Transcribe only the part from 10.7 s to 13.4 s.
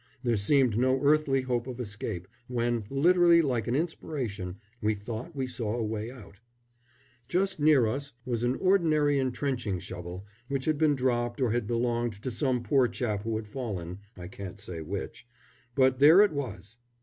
been dropped, or had belonged to some poor chap who